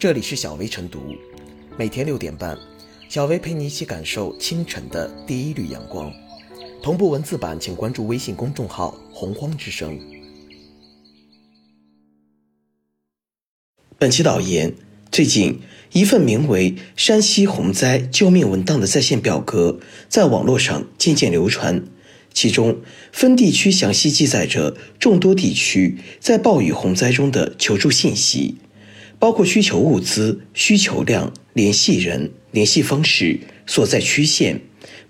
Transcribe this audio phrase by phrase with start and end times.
[0.00, 1.14] 这里是小薇晨读，
[1.76, 2.56] 每天六点半，
[3.10, 6.10] 小薇陪你一起感受清晨的第一缕阳光。
[6.82, 10.00] 同步文字版，请关注微信公众号“洪荒之声”。
[13.98, 14.72] 本期导言：
[15.12, 15.60] 最近，
[15.92, 21.84] 一份名为《山西洪灾救命文档》的在线表格在网络上渐渐流传，
[22.32, 22.80] 其中
[23.12, 28.56] 分地区详细记载着众多地区在暴雨洪灾中的求助信息。
[29.20, 34.62] 包括需求物资、需求量、联系人、联系方式、所在区县、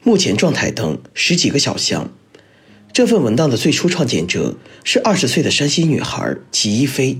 [0.02, 2.10] 目前状态等十几个小项。
[2.92, 7.18] 这份文档的最初创建者是二十岁的山西女孩齐一飞，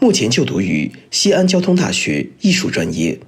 [0.00, 3.20] 目前就读于西安交通大学艺术专业。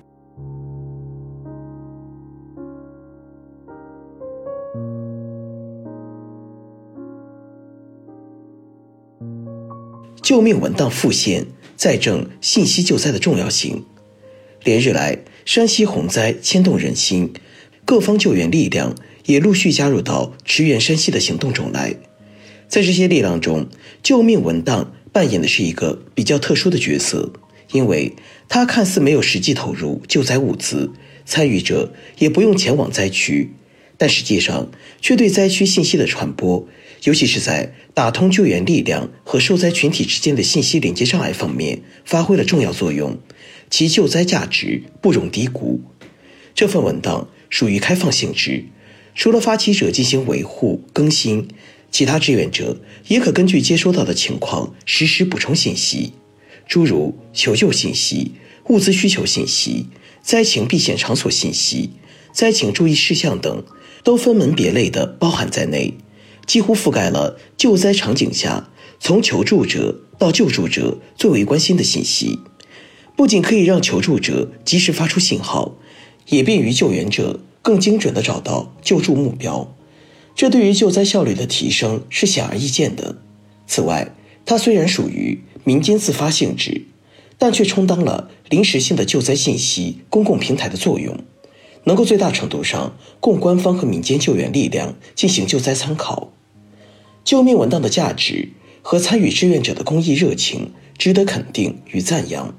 [10.23, 11.47] 救命文档复现。
[11.77, 13.85] 再证信息救灾的重要性。
[14.65, 17.33] 连日来，山西洪灾牵动人心，
[17.85, 18.95] 各方救援力量
[19.27, 21.97] 也陆续加入到驰援山西的行动中来。
[22.69, 23.67] 在这些力量中，
[24.03, 27.33] 救命文档扮演的是一个比较特殊的角色，
[27.73, 28.15] 因为
[28.49, 30.91] 它看似没有实际投入救灾物资，
[31.27, 33.53] 参与者也不用前往灾区，
[33.99, 36.67] 但实际上却对灾区信息的传播。
[37.03, 43.19] 尤其是在打通救援力量和受灾群体之间的信息连接障碍方面，发挥了重要作用，
[43.71, 45.81] 其救灾价值不容低估。
[46.55, 48.67] 这份文档属于开放性质，
[49.17, 51.49] 除了发起者进行维护更新，
[51.91, 56.13] 其他志愿者也可根据接收到的情况实时补充信息，
[56.69, 58.33] 诸如求救信息、
[58.69, 59.89] 物资需求信息、
[60.23, 61.91] 灾情避险场所信息、
[62.33, 63.65] 灾情注意事项等，
[64.05, 65.95] 都分门别类地包含在内。
[66.47, 72.39] 几乎覆盖了救灾场景下从求助者到救助者最为关心的信息，
[73.17, 75.77] 不仅可以让求助者及时发出信号，
[76.29, 79.75] 也便于救援者更精准地找到救助目标。
[80.35, 83.17] 这对于救灾效率的提升是显而易见的。
[83.67, 86.87] 此外，它虽然属于民间自发性质，
[87.39, 91.19] 但却充当了临时性的救灾信息公共平台的作用。
[91.85, 96.33] 能够最大程度上供官方和民间救援力量进行救灾参考，
[97.25, 98.51] 救命文档的价值
[98.83, 102.55] 和参与志愿者的公益热情值得肯定与赞扬，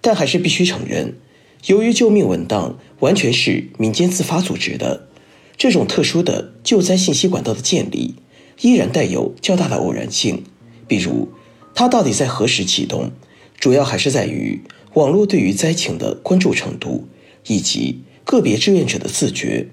[0.00, 1.18] 但还是必须承认，
[1.66, 5.08] 由于救命文档完全是民间自发组织的，
[5.56, 8.16] 这种特殊的救灾信息管道的建立
[8.60, 10.42] 依然带有较大的偶然性。
[10.88, 11.28] 比如，
[11.74, 13.12] 它到底在何时启动，
[13.56, 14.60] 主要还是在于
[14.94, 17.06] 网络对于灾情的关注程度
[17.46, 18.02] 以及。
[18.24, 19.68] 个别志愿者的自觉，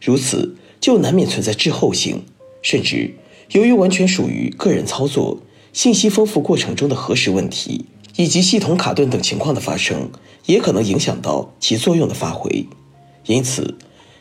[0.00, 2.22] 如此就难免存在滞后性，
[2.62, 3.14] 甚至
[3.50, 5.40] 由于完全属于个人操作、
[5.72, 10.10] 信息丰富过程中的核实问题，以及系统卡顿等情况的发生，
[10.46, 12.66] 也可能影响到其作用的发挥。
[13.26, 13.76] 因此，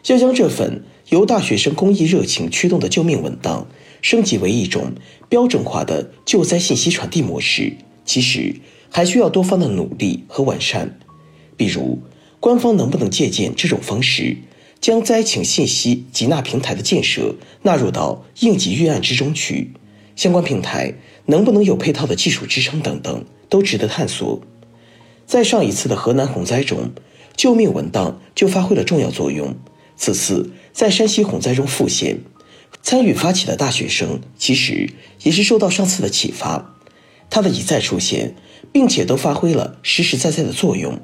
[0.08, 3.68] 要将这份由大学生公益热情驱动的救命文档
[4.02, 4.94] 升级为一种
[5.28, 7.74] 标准化的救灾信息传递模式，
[8.06, 8.56] 其实
[8.90, 10.98] 还需要多方的努力和完善，
[11.58, 12.00] 比如。
[12.44, 14.36] 官方能不能借鉴这种方式，
[14.82, 19.72] 将灾情信息集纳平台的建设纳入到应急预案之中去？
[20.18, 20.94] 相关平台
[21.28, 24.42] 能不能有配套的技术支撑等等，都值得探索。
[25.26, 26.92] 在上一次的河南洪灾中，
[27.38, 29.56] 救命文档就发挥了重要作用。
[29.96, 32.20] 此次在山西洪灾中复现，
[32.82, 34.90] 参与发起的大学生其实
[35.22, 36.76] 也是受到上次的启发，
[37.30, 38.36] 他的一再出现，
[38.74, 41.00] 并且都发挥了实实在在的作用。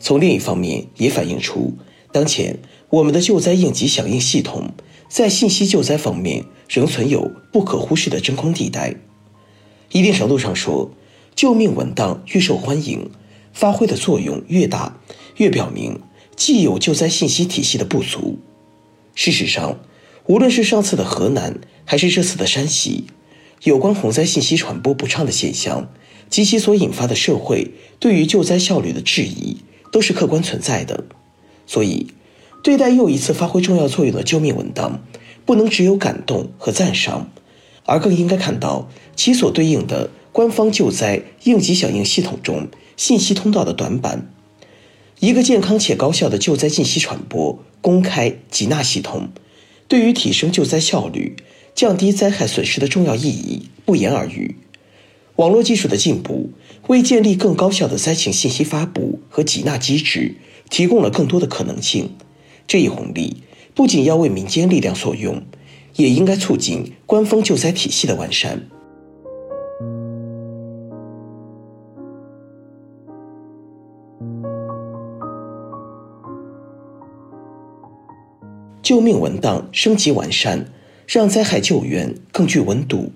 [0.00, 1.74] 从另一方面也反映出，
[2.12, 2.58] 当前
[2.90, 4.70] 我们的救灾应急响应系统
[5.08, 8.94] 在信息救灾方面仍存有不可忽视的真空地带。
[9.90, 10.90] 一定程度上说，
[11.34, 13.10] 救命文档越受欢迎，
[13.52, 14.98] 发挥的作用越大，
[15.36, 16.00] 越表明
[16.36, 18.38] 既有救灾信息体系的不足。
[19.14, 19.80] 事实上，
[20.26, 23.04] 无论是上次的河南，还是这次的山西，
[23.64, 25.90] 有关洪灾信息传播不畅的现象
[26.30, 29.56] 及其所引发的社会对于救灾效率的质疑。
[29.90, 31.04] 都是客观存在的，
[31.66, 32.08] 所以
[32.62, 35.02] 对待又一次发挥重要作用的救命文档，
[35.44, 37.30] 不能只有感动和赞赏，
[37.84, 44.30] 而更应该看到其所对应的官方救灾应急响应系统中信息通道的短板。
[45.20, 49.30] 一个健康且高效的救灾信息传播、公开集纳系统，
[49.88, 51.34] 对于提升救灾效率、
[51.74, 54.56] 降低灾害损失的重要意义不言而喻。
[55.38, 56.50] 网络技术的进步
[56.88, 60.34] 为建立更高效的灾情信息发布和集纳机制
[60.68, 62.10] 提供了更多的可能性。
[62.66, 63.36] 这一红利
[63.72, 65.40] 不仅要为民间力量所用
[65.94, 68.68] 也应该促进官方救灾体系的完善。
[78.82, 80.72] 救命文档升级完善
[81.06, 83.12] 让灾害救援更具温度。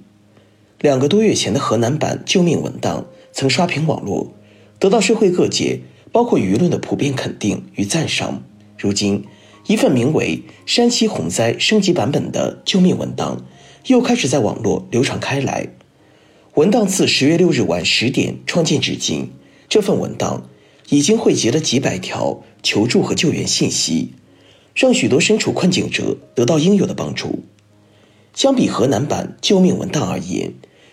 [0.83, 4.35] 两个多月前的河南版救命文档曾刷屏网络，
[4.81, 5.81] 得到社会各界，
[6.11, 8.43] 包括舆论的普遍肯定与赞赏。
[8.77, 9.25] 如今，
[9.69, 13.45] 一份名为《山西洪灾升级版本》的救命文档
[13.87, 15.69] 又开始在网络流传开来。
[16.55, 19.31] 文档自十月六日晚十点创建至今，
[19.69, 20.51] 这份文档
[20.89, 24.15] 已经汇集了几百条求助和救援信息，
[24.75, 27.45] 让许多身处困境者得到应有的帮助。
[28.35, 30.53] 相比河南版救命文档而言，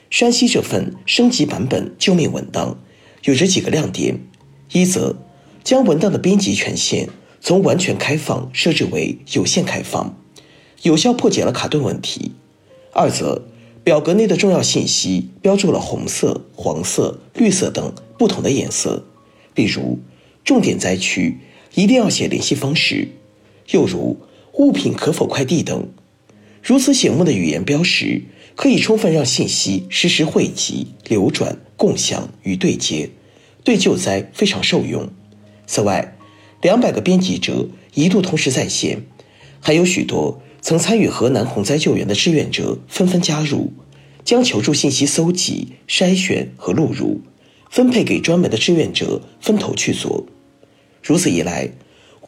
[0.10, 2.80] 山西这份升级版本救命文档
[3.26, 4.20] 有着几个亮点：
[4.72, 5.16] 一则
[5.64, 7.10] 将文档的编辑权限
[7.40, 10.18] 从完全开放设置为有限开放，
[10.82, 12.32] 有效破解了卡顿问题；
[12.92, 13.44] 二则
[13.84, 19.06] 表格内的重要信息标注了红色、黄色、绿色等不同的颜色，
[19.54, 20.00] 例如
[20.44, 21.38] 重点灾区
[21.76, 23.10] 一定要写联系方式，
[23.70, 24.18] 又如
[24.54, 25.88] 物品可否快递等。
[26.64, 28.24] 如此醒目的语言标识。
[28.60, 33.10] 可以充分让信息实时汇集、流转、共享与对接，
[33.64, 35.08] 对救灾非常受用。
[35.66, 36.18] 此外，
[36.62, 39.04] 两百个编辑者一度同时在线，
[39.62, 43.72] 还有许多曾参与河南洪灾救援的志愿者纷纷加入，
[44.26, 47.22] 将求助信息搜集、筛选和录入，
[47.70, 50.26] 分配给专门的志愿者分头去做。
[51.02, 51.72] 如此一来，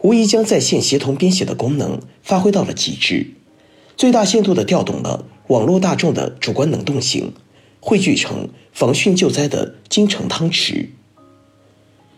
[0.02, 3.32] 无疑将在线协同编写的功能发挥到了极致，
[4.02, 5.28] 最大限度地调动了。
[5.50, 7.34] 网络大众的主观能动性
[7.80, 10.88] 汇聚成防汛救灾的精诚汤匙。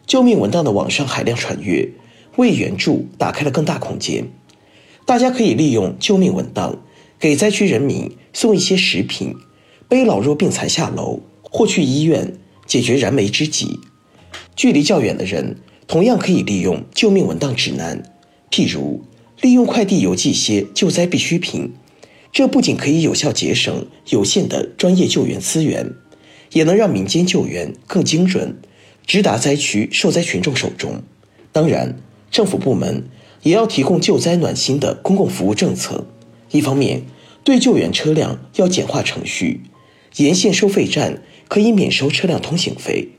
[0.07, 1.89] 救命文档的网上海量传阅，
[2.37, 4.29] 为援助打开了更大空间。
[5.05, 6.77] 大家可以利用救命文档，
[7.19, 9.35] 给灾区人民送一些食品，
[9.89, 13.81] 背老弱病残下楼，或去医院解决燃眉之急。
[14.55, 18.01] 距离较远的人，同样可以利用救命文档指南，
[18.49, 19.03] 譬如
[19.43, 21.73] 利用快递邮寄些救灾必需品。
[22.31, 25.91] 这不仅可以有效节省有限的专业救援资源，
[26.53, 28.57] 也能让民间救援更精准，
[29.05, 31.03] 直达灾区受灾群众手中。
[31.51, 31.97] 当然，
[32.31, 33.09] 政府部门
[33.41, 36.07] 也要提供救灾暖心的公共服务政策。
[36.51, 37.03] 一方面，
[37.43, 39.63] 对救援车辆要简化程序，
[40.15, 43.09] 沿线收费站可以免收车辆通行费，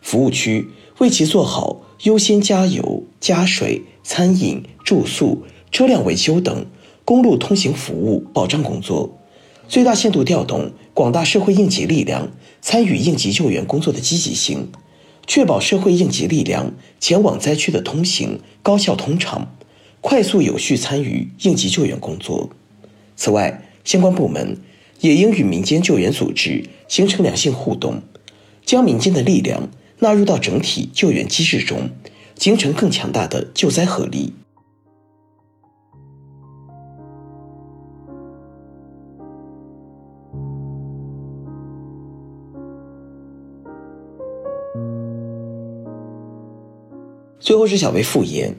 [0.00, 0.66] 服务区
[1.00, 5.44] 为其做好优先加油、加水、餐饮、住宿、
[5.74, 6.66] 车辆维修等。
[7.04, 9.18] 公路通行服务保障工作，
[9.68, 12.30] 最大限度调动广大社会应急力量
[12.62, 14.68] 参与应急救援工作的积极性，
[15.26, 19.54] 确保社会应急力量前往灾区的通行高效通畅，
[20.00, 22.48] 快速有序参与应急救援工作。
[23.16, 24.56] 此外，相关部门
[25.00, 28.00] 也应与民间救援组织形成良性互动，
[28.64, 29.68] 将民间的力量
[29.98, 31.90] 纳入到整体救援机制中，
[32.38, 34.32] 形成更强大的救灾合力。
[47.44, 48.56] 最后是小薇复言，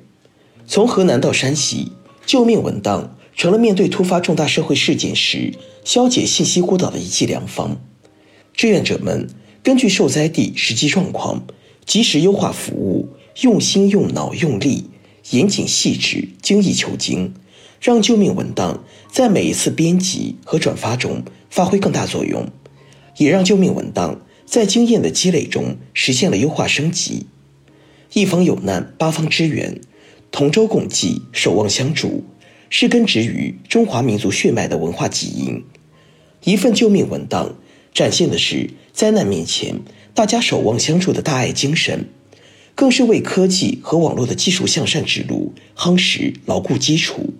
[0.68, 1.92] 从河南到山西，
[2.28, 7.82] 救命文档成了面对突发重大社会事件时消解信息孤岛的一剂良方。
[8.54, 9.28] 志愿者们
[9.64, 11.48] 根据受灾地实际状况，
[11.84, 13.10] 及时优化服务，
[13.42, 14.92] 用心、用脑、用力，
[15.32, 17.34] 严谨细致，精益求精，
[17.82, 22.48] 让救命文档在每一次编辑和转发中发挥更大作用，
[23.18, 27.26] 也让救命文档在经验的积累中实现了优化升级。
[28.14, 29.82] 一方有难，八方支援，
[30.32, 32.24] 同舟共济，守望相助，
[32.70, 35.64] 是根植于中华民族血脉的文化基因。
[36.44, 37.56] 一份救命文档，
[37.94, 39.80] 展现的是灾难面前
[40.14, 42.08] 大家守望相助的大爱精神，
[42.76, 47.34] 更是为科技和网络的技术向善之路夯实牢固基础。